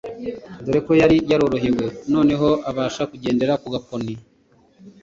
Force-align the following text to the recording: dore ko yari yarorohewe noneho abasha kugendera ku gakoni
dore 0.63 0.79
ko 0.85 0.91
yari 1.01 1.17
yarorohewe 1.31 1.85
noneho 2.13 2.47
abasha 2.69 3.01
kugendera 3.11 3.53
ku 3.61 3.67
gakoni 3.73 4.13